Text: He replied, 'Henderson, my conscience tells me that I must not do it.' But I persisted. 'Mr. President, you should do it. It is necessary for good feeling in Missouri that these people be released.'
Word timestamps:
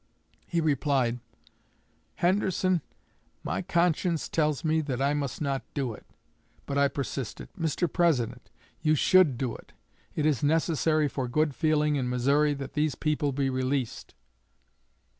He 0.47 0.61
replied, 0.61 1.19
'Henderson, 2.15 2.81
my 3.43 3.61
conscience 3.61 4.27
tells 4.29 4.63
me 4.63 4.81
that 4.81 4.99
I 4.99 5.13
must 5.13 5.41
not 5.41 5.61
do 5.75 5.93
it.' 5.93 6.07
But 6.65 6.75
I 6.79 6.87
persisted. 6.87 7.49
'Mr. 7.53 7.87
President, 7.93 8.49
you 8.81 8.95
should 8.95 9.37
do 9.37 9.55
it. 9.55 9.73
It 10.15 10.25
is 10.25 10.41
necessary 10.41 11.07
for 11.07 11.27
good 11.27 11.53
feeling 11.53 11.97
in 11.97 12.09
Missouri 12.09 12.55
that 12.55 12.73
these 12.73 12.95
people 12.95 13.31
be 13.31 13.51
released.' 13.51 14.15